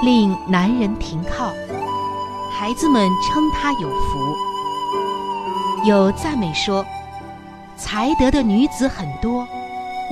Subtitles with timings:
[0.00, 1.52] 令男人停靠，
[2.52, 4.36] 孩子们称她有福。
[5.84, 6.84] 有赞美说，
[7.76, 9.44] 才德的女子很多，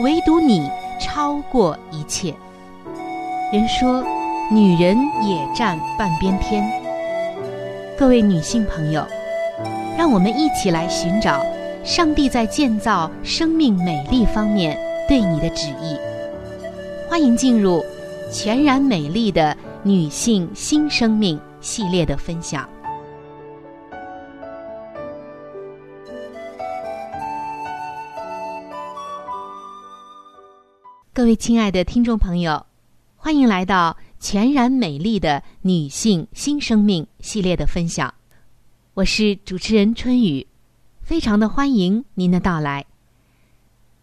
[0.01, 0.69] 唯独你
[1.01, 2.35] 超过一切。
[3.53, 4.05] 人说，
[4.51, 6.69] 女人也占半边天。
[7.97, 9.07] 各位女性朋友，
[9.97, 11.47] 让我们一起来寻找
[11.85, 14.77] 上帝在建造生命美丽方面
[15.09, 15.97] 对你的旨意。
[17.09, 17.85] 欢迎进入
[18.33, 19.57] 全然美丽的。
[19.87, 22.69] 女性新生命系列的分享。
[31.15, 32.67] 各位亲爱的听众朋友，
[33.15, 38.13] 欢迎来到全然美丽的女性新生命系列的分享。
[38.95, 40.45] 我是主持人春雨，
[41.01, 42.85] 非常的欢迎您的到来。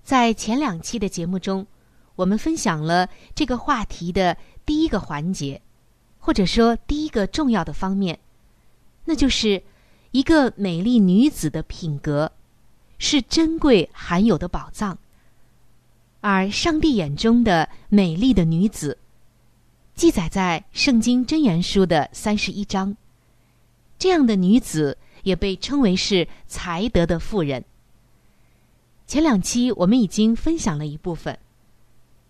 [0.01, 1.67] 在前两期的节目中，
[2.15, 5.61] 我们分享了这个话题的第一个环节。
[6.25, 8.17] 或者说，第一个重要的方面，
[9.03, 9.61] 那就是
[10.11, 12.31] 一个美丽女子的品格
[12.97, 14.97] 是珍贵罕有的宝藏。
[16.21, 18.97] 而上帝眼中的美丽的女子，
[19.95, 22.95] 记载在《圣经真言书》的三十一章。
[23.99, 27.65] 这样的女子也被称为是才德的妇人。
[29.05, 31.37] 前两期我们已经分享了一部分，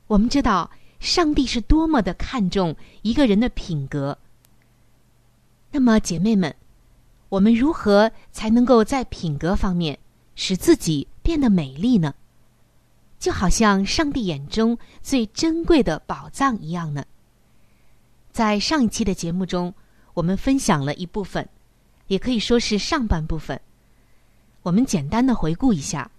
[0.08, 0.72] 我们知道。
[1.04, 4.18] 上帝是多么的看重一个人的品格。
[5.70, 6.56] 那么，姐妹们，
[7.28, 10.00] 我们如何才能够在品格方面
[10.36, 12.16] 使自己变得美丽呢？
[13.20, 17.04] 就好像上帝眼中最珍贵的宝藏一样呢？
[18.32, 19.74] 在上一期的节目中，
[20.14, 21.48] 我们分享了一部分，
[22.08, 23.60] 也可以说是上半部分。
[24.62, 26.10] 我们简单的回顾一下，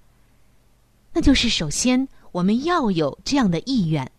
[1.15, 4.11] 那就是首先我们要有这样的意愿。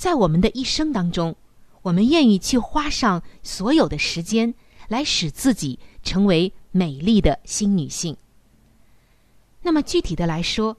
[0.00, 1.36] 在我们的一生当中，
[1.82, 4.54] 我们愿意去花上所有的时间，
[4.88, 8.16] 来使自己成为美丽的新女性。
[9.60, 10.78] 那么具体的来说，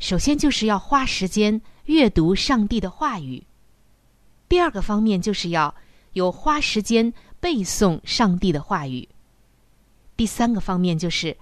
[0.00, 3.44] 首先就是要花时间阅读上帝的话语；
[4.48, 5.72] 第二个方面就是要
[6.14, 9.06] 有花时间背诵上帝的话语；
[10.16, 11.36] 第三个方面就是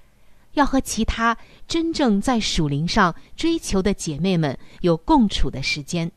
[0.53, 6.13] 要和其他真正在属灵上追求的姐妹们有共处的时间。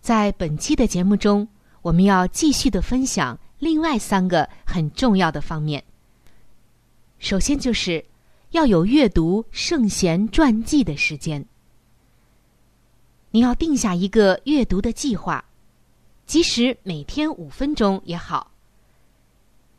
[0.00, 1.46] 在本期的节目中，
[1.82, 5.84] 我们要继续的分享另外三个很重要的方面。
[7.18, 8.04] 首先，就是
[8.50, 11.44] 要有阅读圣贤传记的时间。
[13.30, 15.44] 你要定下一个阅读的计划，
[16.26, 18.50] 即使每天五分钟也好。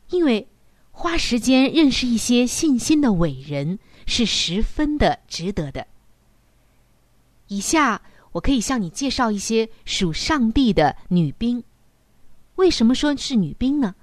[0.08, 0.48] 因为
[0.92, 5.86] 花时间认识一些信心的伟人是十分的值得的。
[7.48, 8.00] 以下
[8.32, 11.62] 我可以向你介绍一些属上帝的女兵。
[12.56, 13.94] 为什么说是女兵呢？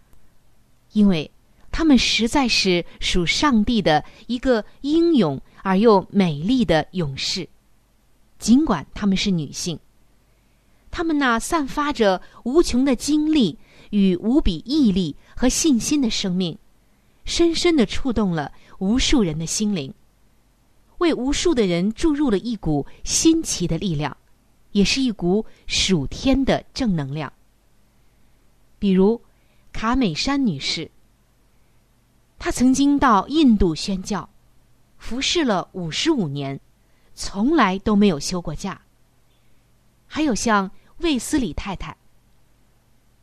[0.94, 1.30] 因为
[1.72, 7.48] 她们实在是属上帝的一个英勇而又美丽的勇士。
[8.40, 9.80] 尽管她们是女性，
[10.90, 13.58] 她们那散发着无穷的精力
[13.90, 16.58] 与无比毅力和信心的生命。
[17.26, 19.94] 深深的触动了无数人的心灵，
[21.00, 24.16] 为无数的人注入了一股新奇的力量，
[24.72, 27.34] 也是一股属天的正能量。
[28.78, 29.22] 比如
[29.74, 30.90] 卡美珊女士，
[32.38, 34.30] 她曾经到印度宣教，
[34.98, 36.60] 服侍了五十五年，
[37.14, 38.82] 从来都没有休过假。
[40.08, 41.98] 还有像卫斯理太太，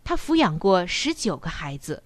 [0.05, 2.03] 她抚养过十九个孩子，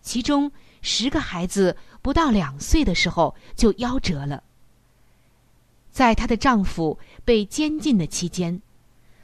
[0.00, 0.50] 其中。
[0.86, 4.44] 十个孩子不到两岁的时候就夭折了。
[5.94, 8.60] 在她的丈夫被监禁的期间，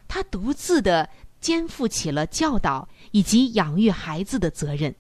[0.07, 4.95] 她独自的肩负起了教导以及养育孩子的责任。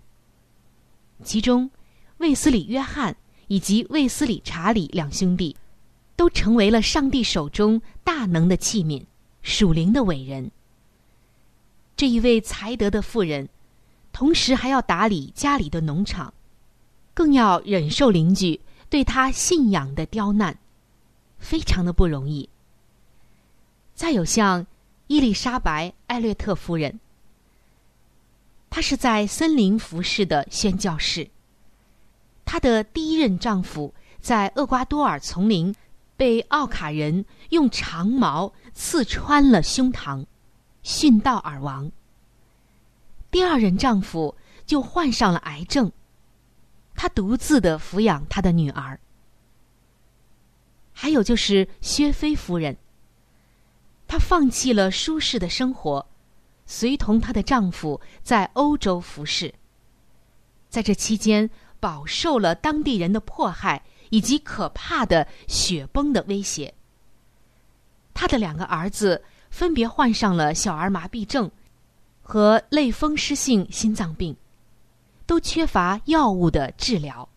[1.22, 1.70] 其中，
[2.18, 5.56] 卫斯理·约翰以及卫斯理·查理两兄弟，
[6.16, 9.04] 都成为了上帝手中大能的器皿，
[9.42, 10.50] 属灵的伟人。
[11.96, 13.48] 这一位才德的妇人，
[14.12, 16.34] 同时还要打理家里的农场。
[17.14, 18.58] 更要忍受邻居
[18.88, 20.58] 对他信仰的刁难，
[21.40, 22.48] 非常的不容易。
[23.94, 24.64] 再有像
[25.08, 27.00] 伊丽莎白·艾略特夫人，
[28.70, 31.28] 她是在森林服侍的宣教士。
[32.44, 35.74] 她的第一任丈夫在厄瓜多尔丛林
[36.16, 40.24] 被奥卡人用长矛刺穿了胸膛，
[40.84, 41.90] 殉道而亡。
[43.30, 45.90] 第二任丈夫就患上了癌症。
[46.94, 49.00] 他独自的抚养他的女儿，
[51.02, 52.76] 还有就是薛飞夫人。
[54.06, 56.06] 她放弃了舒适的生活，
[56.66, 59.54] 随同她的丈夫在欧洲服侍。
[60.68, 61.48] 在这期间，
[61.80, 66.74] 饱受了当地人的迫害以及可怕的雪崩的威胁。
[68.12, 71.50] 他的两个儿子分别患上了小儿麻痹症
[72.20, 74.36] 和类风湿性心脏病。
[75.24, 77.29] 都缺乏药物的治疗。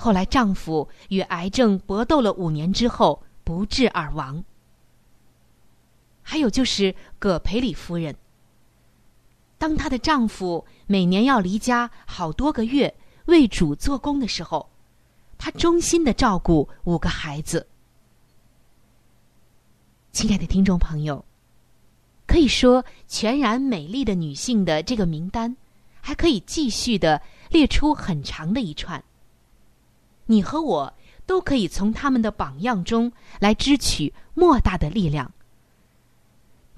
[0.00, 4.44] 后来，丈夫与癌症搏斗了五年之后，不治而亡。
[6.22, 8.14] 还有就是葛培里夫人。
[9.58, 14.70] 当她的丈夫每年要离家好多个月为主做工的时候，
[15.36, 17.66] 她忠心的照顾五个孩子。
[20.12, 21.24] 亲爱的听众朋友，
[22.24, 25.56] 可以说全然美丽的女性的这个名单。
[26.00, 29.02] 还可以继续的列出很长的一串。
[30.28, 30.94] 你和我
[31.26, 35.32] 都可以从他们的榜样中来支取莫大的力量。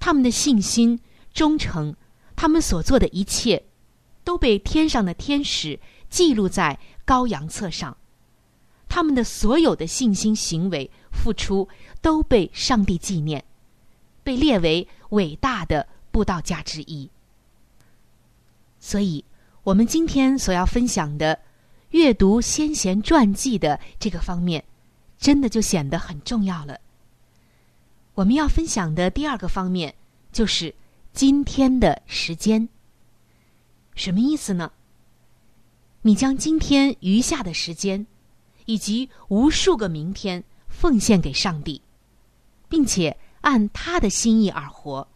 [0.00, 0.98] 他们的信心、
[1.32, 1.94] 忠诚，
[2.34, 3.62] 他们所做的一切，
[4.24, 7.96] 都被天上的天使记录在羔羊册上。
[8.88, 11.68] 他们的所有的信心行为、付出，
[12.00, 13.44] 都被上帝纪念，
[14.24, 17.08] 被列为伟大的布道家之一。
[18.80, 19.24] 所以，
[19.62, 21.38] 我们今天所要分享的
[21.90, 24.64] 阅读先贤传记的这个方面，
[25.18, 26.78] 真的就显得很重要了。
[28.14, 29.94] 我们要分享的第二个方面
[30.32, 30.74] 就是
[31.12, 32.68] 今天的时间。
[33.94, 34.70] 什么意思呢？
[36.02, 38.06] 你将今天余下的时间，
[38.66, 41.82] 以及无数个明天奉献给上帝，
[42.68, 45.06] 并且按他的心意而活。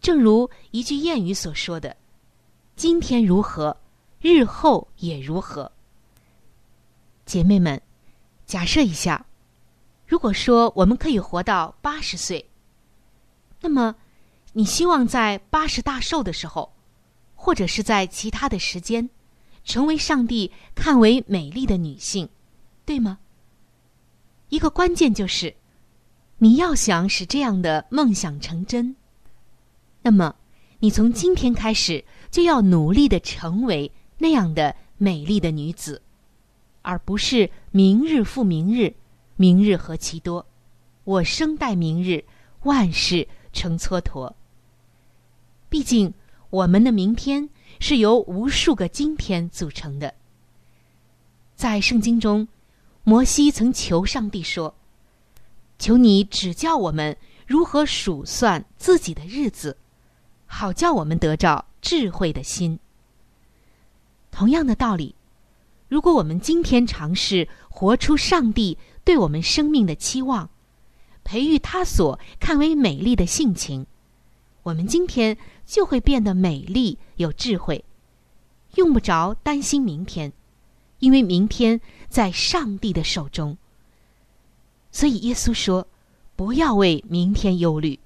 [0.00, 1.96] 正如一句谚语所说的。
[2.76, 3.76] 今天如何，
[4.20, 5.70] 日后也如何。
[7.24, 7.80] 姐妹们，
[8.46, 9.26] 假设一下，
[10.06, 12.48] 如果说我们可以活到八十岁，
[13.60, 13.94] 那么
[14.54, 16.72] 你希望在八十大寿的时候，
[17.36, 19.08] 或者是在其他的时间，
[19.62, 22.28] 成为上帝看为美丽的女性，
[22.84, 23.18] 对吗？
[24.48, 25.54] 一个关键就是，
[26.38, 28.96] 你要想使这样的梦想成真，
[30.02, 30.34] 那么
[30.80, 32.04] 你从今天开始。
[32.30, 36.02] 就要努力的成为那样的美丽的女子，
[36.82, 38.94] 而不是明日复明日，
[39.36, 40.44] 明日何其多，
[41.04, 42.24] 我生待明日，
[42.64, 44.34] 万事成蹉跎。
[45.68, 46.12] 毕竟，
[46.50, 47.48] 我们的明天
[47.78, 50.14] 是由无数个今天组成的。
[51.54, 52.48] 在圣经中，
[53.04, 54.74] 摩西曾求上帝说
[55.78, 59.76] ：“求你指教我们如何数算自己的日子，
[60.46, 62.80] 好叫我们得着。”智慧的心。
[64.30, 65.14] 同样的道理，
[65.88, 70.48] 如果我们今天尝试活出上帝对我们生命的期望，
[71.24, 73.86] 培育他所看为美丽的性情，
[74.62, 77.84] 我们今天就会变得美丽有智慧，
[78.74, 80.32] 用不着担心明天，
[80.98, 83.56] 因为明天在上帝的手中。
[84.90, 85.86] 所以耶稣说
[86.36, 87.98] ：“不要为明天忧虑，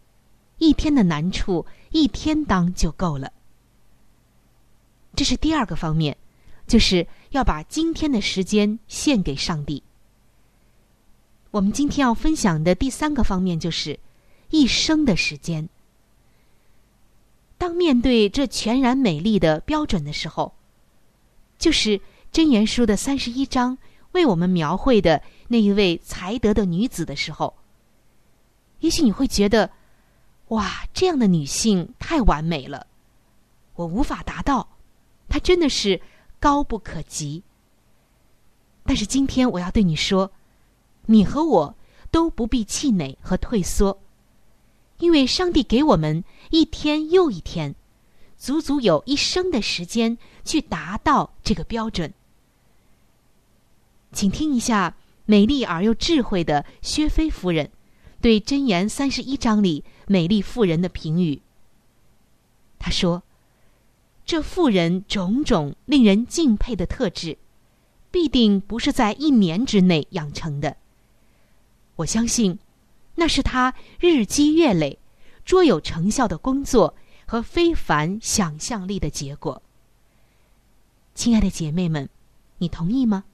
[0.58, 3.32] 一天的难处一天当就够了。”
[5.14, 6.16] 这是第二个方面，
[6.66, 9.82] 就是要把今天的时间献给上帝。
[11.50, 14.00] 我们今天要分享的第三个方面就是
[14.48, 15.68] 一生的时间。
[17.58, 20.54] 当面对这全然美丽的标准的时候，
[21.58, 22.00] 就是
[22.32, 23.76] 箴言书的三十一章
[24.12, 27.54] 为我们描绘的那一位才德的女子的时候，
[28.80, 29.70] 也许你会觉得，
[30.48, 32.86] 哇，这样的女性太完美了，
[33.74, 34.71] 我无法达到。
[35.32, 35.98] 他真的是
[36.38, 37.42] 高不可及，
[38.84, 40.30] 但是今天我要对你说，
[41.06, 41.74] 你和我
[42.10, 43.98] 都不必气馁和退缩，
[44.98, 47.74] 因为上帝给我们一天又一天，
[48.36, 52.12] 足足有一生的时间去达到这个标准。
[54.12, 57.70] 请听一下美丽而又智慧的薛飞夫人
[58.20, 61.40] 对《箴言》三十一章里美丽妇人的评语。
[62.78, 63.22] 她说。
[64.24, 67.36] 这妇人种种令人敬佩的特质，
[68.10, 70.76] 必定不是在一年之内养成的。
[71.96, 72.58] 我相信，
[73.16, 74.98] 那是她日积月累、
[75.44, 76.94] 卓有成效的工作
[77.26, 79.60] 和非凡想象力的结果。
[81.14, 82.08] 亲爱的姐妹们，
[82.58, 83.24] 你同意吗？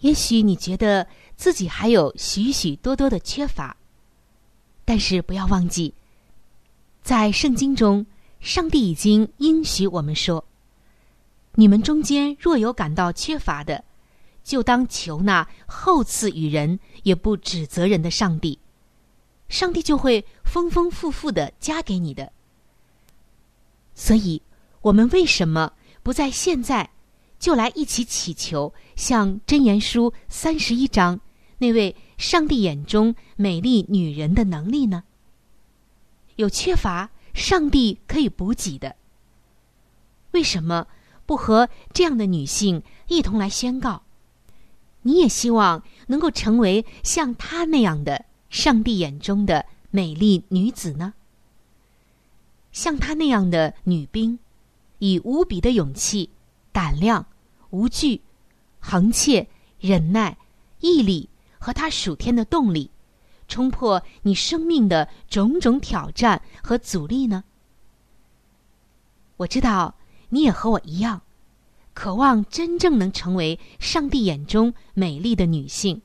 [0.00, 3.76] 也许你觉得自己还有许许多多的缺乏，
[4.84, 5.94] 但是不要忘记，
[7.02, 8.06] 在圣经中。
[8.40, 10.44] 上帝已经应许我们说
[11.56, 13.84] ：“你们中间若有感到缺乏的，
[14.42, 18.58] 就当求那厚赐与人也不指责人的上帝，
[19.48, 22.32] 上帝就会丰丰富富的加给你的。”
[23.94, 24.40] 所以，
[24.80, 26.88] 我们为什么不在现在
[27.38, 31.20] 就来一起祈求，像箴言书三十一章
[31.58, 35.04] 那位上帝眼中美丽女人的能力呢？
[36.36, 37.10] 有缺乏。
[37.34, 38.96] 上帝可以补给的，
[40.32, 40.86] 为什么
[41.26, 44.02] 不和这样的女性一同来宣告？
[45.02, 51.14] 你也希望能够成为像她那样的上帝眼中的美丽女子呢？
[52.72, 54.38] 像她那样的女兵，
[54.98, 56.30] 以无比的勇气、
[56.70, 57.26] 胆量、
[57.70, 58.20] 无惧、
[58.78, 59.48] 恒切、
[59.80, 60.36] 忍耐、
[60.80, 62.90] 毅力和她属天的动力。
[63.50, 67.42] 冲破你生命的种种挑战和阻力呢？
[69.38, 69.96] 我知道
[70.28, 71.20] 你也和我一样，
[71.92, 76.00] 渴望真正能成为上帝眼中美丽的女性，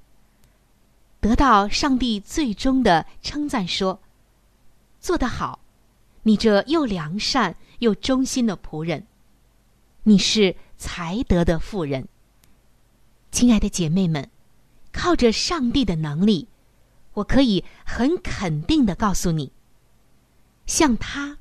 [1.22, 4.02] 得到上帝最终的称赞，说
[5.00, 5.60] ：“做得好，
[6.24, 9.06] 你这又良善又忠心的仆人，
[10.04, 12.08] 你是才德的妇人。”
[13.32, 14.30] 亲爱的姐妹们，
[14.92, 16.48] 靠着上帝的能力。
[17.16, 19.52] 我可以很肯定的告诉你，
[20.66, 21.38] 像她，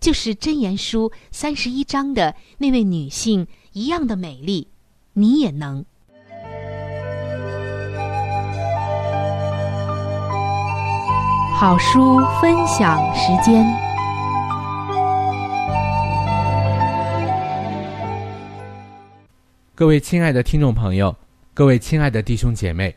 [0.00, 4.68] 就是真言书三十一章的那位女性一样的美丽，
[5.12, 5.84] 你也能。
[11.54, 13.66] 好书分享时间，
[19.74, 21.14] 各位亲爱的听众朋友，
[21.52, 22.96] 各位亲爱的弟兄姐妹。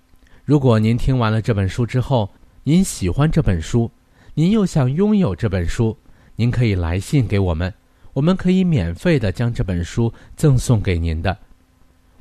[0.43, 2.29] 如果您听完了这本书之后，
[2.63, 3.89] 您喜欢这本书，
[4.33, 5.95] 您又想拥有这本书，
[6.35, 7.73] 您可以来信给我们，
[8.13, 11.37] 我们可以免费的将这本书赠送给您的。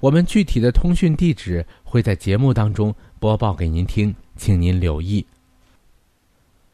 [0.01, 5.27] 我们具体的通讯地址会在节目当中播报给您听，请您留意。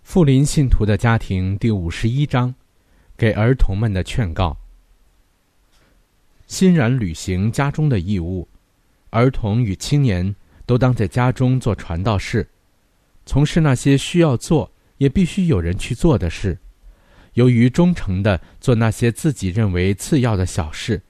[0.03, 2.55] 富林信徒的家庭第五十一章，
[3.17, 4.57] 给儿童们的劝告。
[6.47, 8.47] 欣然履行家中的义务，
[9.11, 10.33] 儿童与青年
[10.67, 12.47] 都当在家中做传道士，
[13.25, 16.59] 从事那些需要做也必须有人去做的事。
[17.33, 21.01] 由于忠诚的做那些自己认为次要的小事。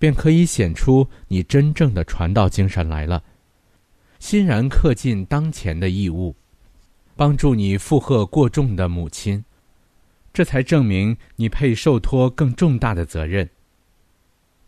[0.00, 3.22] 便可以显出你真正的传道精神来了，
[4.18, 6.34] 欣然恪尽当前的义务，
[7.16, 9.44] 帮助你负荷过重的母亲，
[10.32, 13.46] 这才证明你配受托更重大的责任。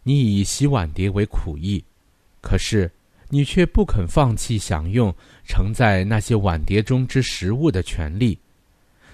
[0.02, 1.82] 你以洗碗碟为苦役，
[2.42, 2.92] 可是
[3.34, 8.38] 你却不肯放弃享用盛在那些碗碟中之食物的权利。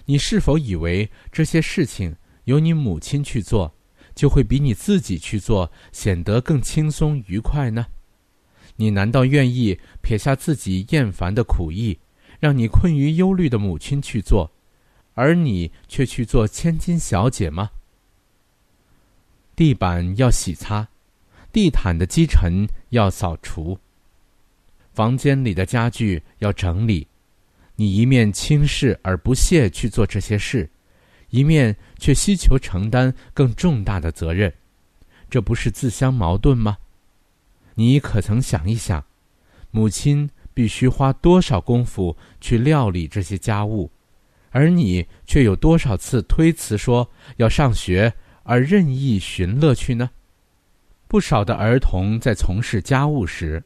[0.07, 3.73] 你是否以为这些事情由你母亲去做？
[4.17, 7.87] 就会比你自己去做显得更轻松愉快呢？
[8.75, 11.97] 你难道愿意撇下自己厌烦的苦役，
[12.41, 14.51] 让你困于忧虑的母亲去做，
[15.15, 17.71] 而你却去做千金小姐吗？
[19.55, 20.89] 地板要洗擦，
[21.53, 23.79] 地毯的积尘要扫除，
[24.99, 27.07] 房间里的家具要整理，
[27.77, 30.69] 你一面轻视而不屑去做这些事。
[31.31, 34.53] 一面却希求承担更重大的责任，
[35.31, 36.77] 这不是自相矛盾吗？
[37.77, 39.05] 你可曾想一想，
[39.71, 43.89] 母亲必须花多少功夫去料理这些家务，
[44.51, 50.11] 而你却有多少次推辞说要上学而任意寻乐趣呢？
[51.07, 53.63] 不少的儿童在从事家务时，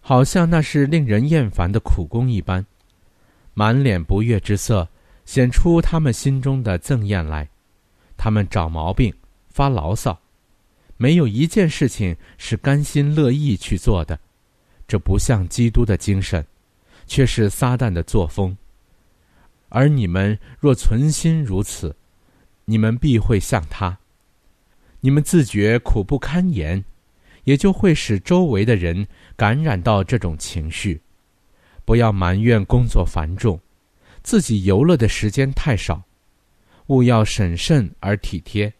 [0.00, 2.64] 好像那是令人厌烦的苦工一般，
[3.54, 4.88] 满脸不悦之色。
[5.26, 7.48] 显出他们心中的憎厌来，
[8.16, 9.14] 他们找毛病，
[9.48, 10.18] 发牢骚，
[10.96, 14.18] 没有一件事情是甘心乐意去做的，
[14.88, 16.44] 这不像基督的精神，
[17.06, 18.56] 却是撒旦的作风。
[19.68, 21.94] 而你们若存心如此，
[22.64, 23.96] 你们必会像他。
[24.98, 26.84] 你们自觉苦不堪言，
[27.44, 31.00] 也就会使周围的人感染到这种情绪。
[31.84, 33.58] 不要埋怨工作繁重。
[34.22, 36.02] 自己游乐的时间太少，
[36.88, 38.70] 务要审慎而体贴。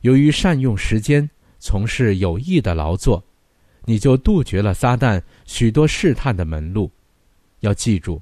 [0.00, 1.28] 由于善用时间，
[1.58, 3.22] 从事有益的劳作，
[3.84, 6.90] 你就杜绝了撒旦许多试探的门路。
[7.60, 8.20] 要记住，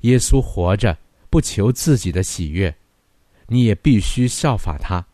[0.00, 0.96] 耶稣活着
[1.28, 2.74] 不求自己的喜悦，
[3.46, 5.04] 你也必须效法他。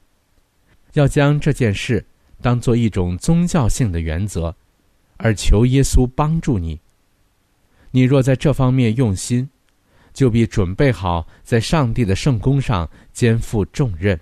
[0.93, 2.07] 要将这件事
[2.41, 4.55] 当做一种宗教性的原则，
[5.17, 6.81] 而求耶稣帮助你。
[7.91, 9.49] 你若在这方面用心。
[10.15, 14.19] 就必准备好在上帝的圣功上肩负重任，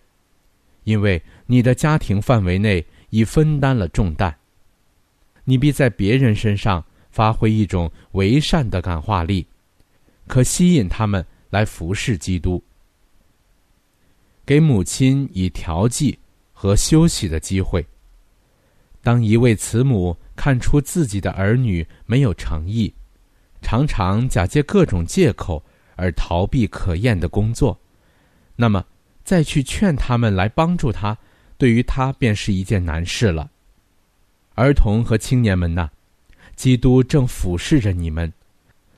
[0.84, 4.36] 因为你的家庭范围内已分担了重担。
[5.44, 9.46] 你必在别人身上发挥一种为善的感化力，
[10.26, 12.62] 可吸引他们来服侍基督。
[14.44, 16.18] 给母亲以调剂
[16.52, 17.82] 和休息的机会。
[19.06, 22.92] 当一位慈母看出自己的儿女没有诚意，
[23.62, 25.62] 常常假借各种借口。
[25.98, 27.80] 而逃避可厌的工作，
[28.56, 28.84] 那么
[29.24, 31.16] 再去劝他们来帮助他，
[31.56, 33.50] 对于他便是一件难事了。
[34.56, 35.88] 儿童和青年们呐，
[36.54, 38.30] 基督正俯视着你们，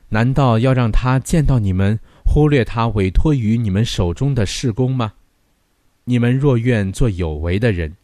[0.09, 5.13] 难道要让他见到你们忽略他委托于你们手中的事工吗？
[6.03, 7.95] 你们若愿做有为的人，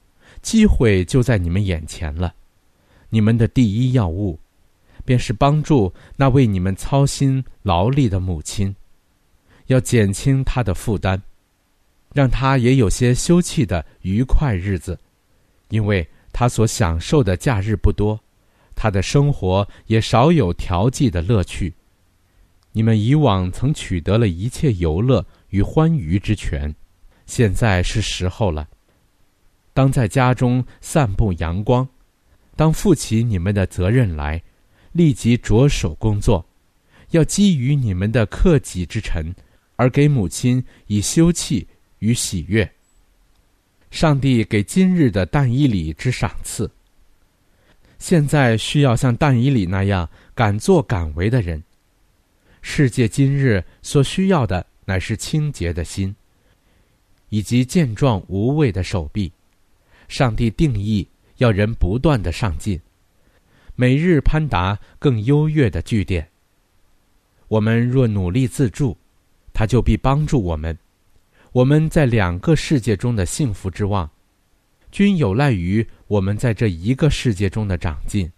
[0.45, 2.31] 机会就在你们眼前了。
[3.10, 4.39] 你们的第一要务，
[5.03, 8.73] 便是帮助那为你们操心劳力的母亲。
[9.65, 11.19] 要减轻她的负担，
[12.13, 14.99] 让她也有些休憩的愉快日子，
[15.69, 18.19] 因为她所享受的假日不多，
[18.75, 21.73] 她的生活也少有调剂的乐趣。
[22.71, 26.75] 你们以往曾取得了一切游乐与欢愉之权，
[27.25, 28.67] 现在是时候了。
[29.75, 31.88] 当在家中散布阳光，
[32.55, 34.41] 当负起你们的责任来，
[34.93, 36.43] 立即着手工作，
[37.11, 39.35] 要基于你们的克己之臣。
[39.77, 41.65] 而给母亲以休憩
[41.99, 42.71] 与喜悦。
[43.91, 46.71] 上帝给今日的但以里之赏赐。
[47.99, 51.61] 现在需要像但以里那样敢作敢为的人。
[52.61, 56.15] 世界今日所需要的乃是清洁的心，
[57.27, 59.29] 以及健壮无畏的手臂。
[60.07, 62.79] 上帝定义要人不断的上进，
[63.75, 66.27] 每日攀达更优越的据点。
[67.47, 68.97] 我们若努力自助，
[69.53, 70.77] 他就必帮助我们。
[71.51, 74.09] 我们在两个世界中的幸福之望，
[74.91, 78.29] 均有赖于我们在这一个世界中的长进。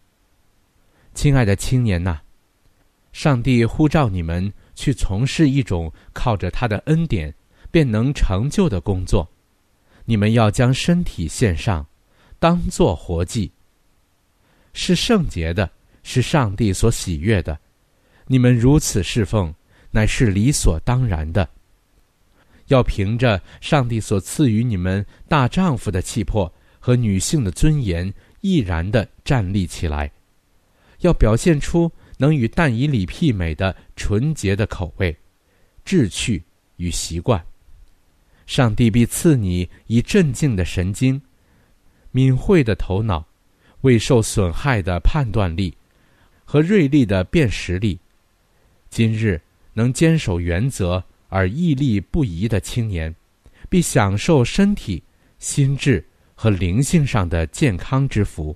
[1.13, 2.19] 亲爱的青年呐，
[3.11, 7.33] 上帝呼召你们去从事一种靠着他的恩典
[7.71, 9.27] 便能成就的工作。
[10.09, 11.85] 你们要将身体献上，
[12.39, 13.51] 当作活祭，
[14.71, 15.69] 是圣洁的，
[16.01, 17.59] 是上帝所喜悦的。
[18.25, 19.53] 你们如此侍奉，
[19.91, 21.49] 乃是理所当然的。
[22.67, 30.09] 要凭着上帝所赐予你们大丈夫的气魄和女性的尊严，毅然地站立起来。
[30.99, 35.13] 要表现出能与但以理媲美的纯洁的口味、
[35.83, 36.41] 志趣
[36.77, 37.45] 与习惯。
[38.47, 41.21] 上帝必赐你以镇静的神经、
[42.09, 43.27] 敏慧的头脑、
[43.81, 45.77] 未受损害的判断力
[46.43, 47.99] 和锐利的辨识力。
[48.89, 49.39] 今日
[49.73, 51.03] 能坚守原则。
[51.29, 53.13] 而毅力不移的青年，
[53.67, 55.03] 必享受身体、
[55.39, 56.05] 心智
[56.35, 58.55] 和灵性上的健康之福。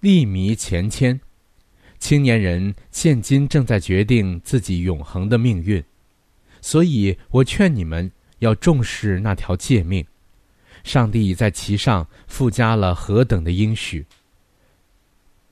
[0.00, 1.20] 利迷前迁，
[1.98, 5.84] 青年人现今正在决定自己永恒的命运，
[6.62, 10.04] 所以我劝你们要重视那条诫命。
[10.82, 14.04] 上帝已在其上附加了何等的应许，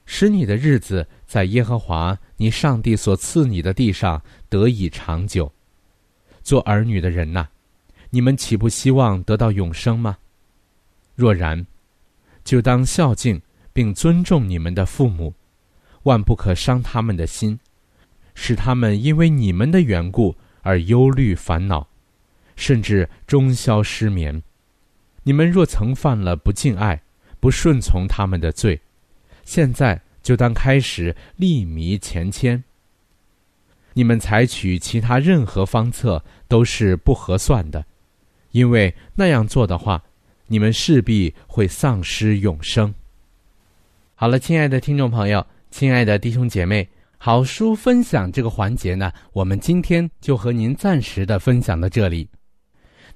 [0.05, 5.53] 使你的日子在耶和华你上帝所赐你的地上得以长久。
[6.43, 7.47] 做儿女的人呐，
[8.09, 10.17] 你们岂不希望得到永生吗？
[11.15, 11.67] 若然，
[12.43, 13.43] 就当孝敬
[13.75, 15.35] 并尊重你们的父母，
[16.05, 17.61] 万不可伤他们的心，
[18.35, 21.87] 使他们因为你们的缘故而忧虑烦恼，
[22.59, 24.43] 甚至终宵失眠。
[25.23, 27.01] 你们若曾犯了不敬爱、
[27.39, 28.81] 不顺从他们的罪，
[29.45, 32.63] 现在就当开始立迷前迁。
[33.93, 37.85] 你们采取其他任何方策都是不合算的，
[38.51, 40.03] 因为那样做的话，
[40.49, 42.93] 你们势必会丧失永生。
[44.15, 52.29] 好了，亲爱的听众朋友，亲爱的弟兄姐妹，好书分享这个环节呢，我们今天就和您暂时的分享到这里。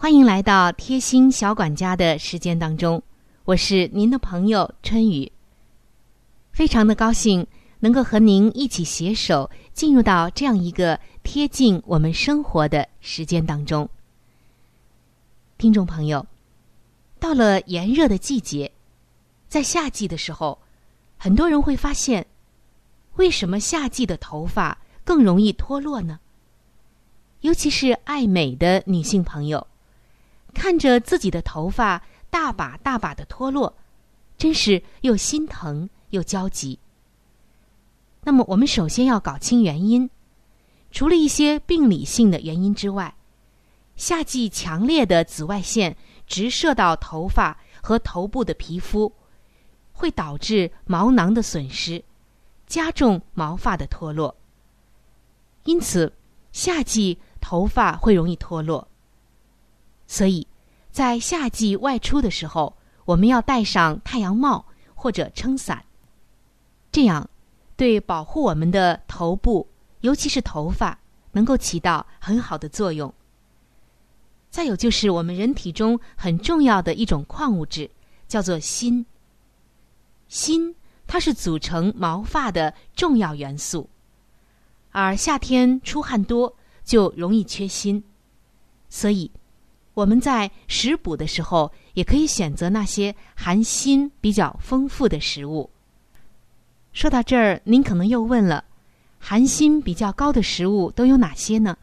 [0.00, 3.02] 欢迎来到贴心小管家的时间当中，
[3.44, 5.32] 我是您的朋友春雨。
[6.52, 7.44] 非常的高兴
[7.80, 13.88] 能够和您一起携手进入到这样一个贴近我们生活的时间当中。
[15.58, 16.24] 听众朋友，
[17.18, 18.70] 到了炎热的季节，
[19.48, 20.56] 在夏季的时候，
[21.16, 22.24] 很多人会发现，
[23.16, 26.20] 为什么夏季的头发更容易脱落呢？
[27.40, 29.66] 尤其是爱美的女性朋友，
[30.54, 33.76] 看着自己的头发大把大把的脱落，
[34.36, 35.88] 真是又心疼。
[36.10, 36.78] 又焦急。
[38.22, 40.08] 那么，我们首先要搞清原因。
[40.90, 43.14] 除了一些病理性的原因之外，
[43.94, 45.94] 夏季强烈的紫外线
[46.26, 49.12] 直射到头发和头部的皮肤，
[49.92, 52.02] 会导致毛囊的损失，
[52.66, 54.34] 加重毛发的脱落。
[55.64, 56.10] 因此，
[56.52, 58.88] 夏季头发会容易脱落。
[60.08, 60.44] 所以，
[60.90, 65.84] 在夏季外出的时候，我们要戴上太阳帽或者撑伞。
[66.90, 67.28] 这样，
[67.76, 69.68] 对保护我们的头部，
[70.00, 70.98] 尤其是头发，
[71.32, 73.12] 能够起到很好的作用。
[74.50, 77.90] 再有就是我们人体中很重要的一种矿物质，
[78.26, 79.04] 叫做锌。
[80.26, 80.74] 锌
[81.06, 83.88] 它是组成毛发的重要元素，
[84.90, 88.02] 而夏天出汗多，就容易缺锌。
[88.88, 89.30] 所以，
[89.98, 95.68] 我们在食补的时候，也可以选择那些含锌比较丰富的食物。
[96.92, 98.62] 说到这儿，您可能又问了：
[99.18, 101.76] 含锌比较高的食物都有哪些呢？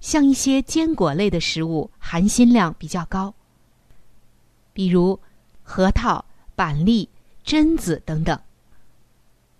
[0.00, 3.32] 像一些坚果类的食物，含锌量比较高，
[4.72, 5.20] 比如
[5.62, 6.24] 核桃、
[6.56, 7.08] 板栗、
[7.46, 8.36] 榛子等等。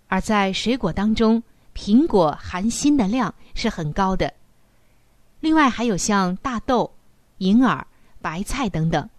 [0.09, 1.41] 而在水果当中，
[1.73, 4.33] 苹果含锌的量是很高的。
[5.39, 6.91] 另外还有像大豆、
[7.39, 7.85] 银耳、
[8.21, 9.09] 白菜等等。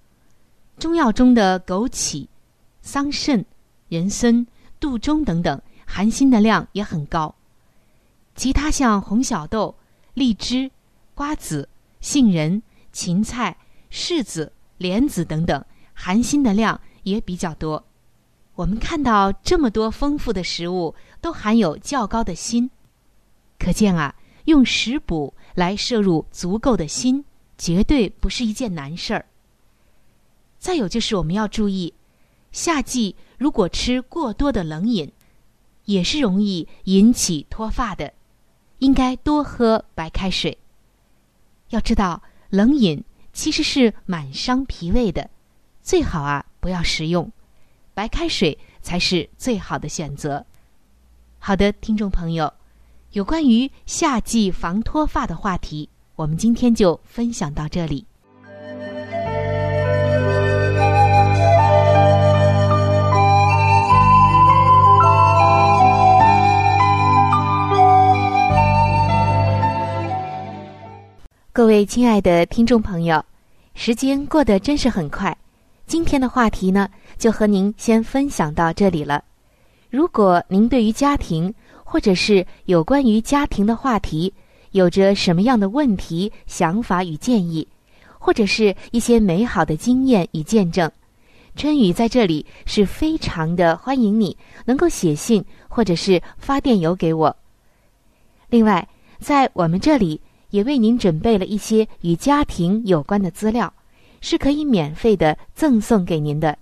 [0.79, 2.27] 中药中的枸杞、
[2.83, 3.45] 桑葚、
[3.89, 4.47] 人参、
[4.81, 7.35] 杜仲等等，含锌的量也很高。
[8.35, 9.75] 其他像红小豆、
[10.15, 10.71] 荔枝、
[11.15, 11.69] 瓜子、
[12.01, 12.61] 杏仁、
[12.93, 13.57] 芹菜、
[13.91, 17.85] 柿子、莲子等等，含锌的量也比较多。
[18.57, 22.69] 我们看到这么多丰富的食物都含有较高的锌，
[23.59, 24.15] 可见啊，
[24.47, 27.25] 用食补来摄入足够的锌，
[27.57, 29.27] 绝对不是一件难事儿。
[30.59, 31.93] 再有就是我们要注意，
[32.53, 35.13] 夏季如果吃过多的冷饮，
[35.85, 38.13] 也是容易引起脱发的，
[38.79, 40.57] 应该多喝白开水。
[41.69, 45.29] 要知道，冷饮其实是蛮伤脾胃的，
[45.83, 47.31] 最好啊不要食用。
[47.93, 50.45] 白开水才是最好的选择。
[51.39, 52.53] 好的，听众朋友，
[53.13, 58.07] 有关于夏季防脱发的话题，我们今天就分享到这里。
[71.53, 73.25] 各位亲爱的听众朋友，
[73.75, 75.37] 时间过得真是很快。
[75.87, 79.25] 今天的话题呢，就和您先分享到这里了。
[79.91, 84.33] 如果您对于家庭或者是有关于家庭的话题，
[84.75, 87.67] 有着什么样的问题、想法与建议，
[88.19, 90.91] 或者是一些美好的经验与见证，
[91.55, 97.35] 春雨在这里是非常的欢迎你能够写信或者是发电邮给我。
[98.49, 98.87] 另外，
[99.21, 103.73] 在我们这里也为您准备了一些与家庭有关的资料。
[104.21, 106.57] 是可以免费的赠送给您的。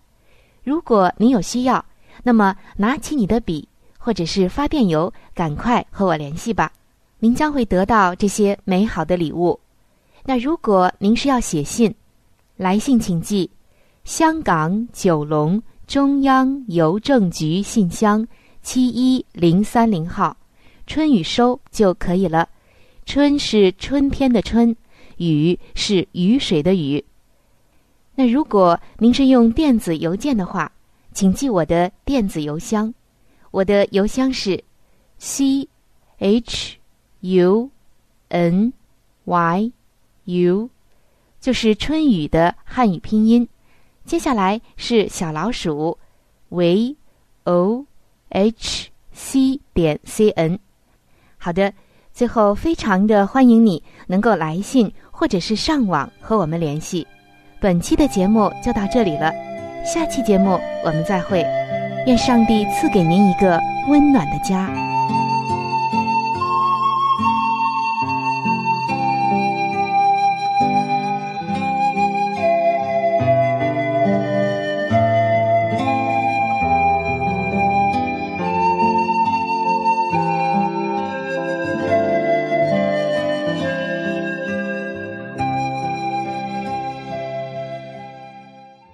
[0.65, 1.85] 如果您有需要，
[2.25, 6.73] 那么拿起你的笔或者是发电邮，赶快和我联系吧。
[7.23, 9.57] 您将会得到这些美好的礼物。
[10.25, 11.95] 那如果您是要写信，
[12.57, 13.49] 来信请寄
[14.03, 18.27] 香港九龙中央邮政局信箱
[18.61, 20.37] 七一零三零号，
[20.85, 22.49] 春雨收就可以了。
[23.07, 24.75] 春是春天的春，
[25.19, 27.05] 雨是雨水的雨。
[28.17, 30.73] 那如果您是用电子邮件的话，
[31.13, 32.93] 请记我的电子邮箱，
[33.53, 34.61] 我的邮箱是
[35.19, 35.69] c
[36.19, 36.77] h
[37.23, 37.71] u
[38.29, 38.73] n
[39.25, 39.73] y
[40.27, 40.71] u，
[41.41, 43.49] 就是春雨的汉语拼音。
[44.05, 45.99] 接下来是小老鼠
[46.51, 46.97] v
[47.45, 47.87] o
[48.29, 50.59] h c 点 c n。
[51.39, 51.73] 好的，
[52.13, 57.07] 最后非常的欢迎你能够来信或者是上网和我们联系。
[57.61, 59.33] 本期的节目就到这里了，
[59.85, 61.45] 下期节目我们再会，
[62.07, 64.92] 愿上帝赐给您一个温暖的家。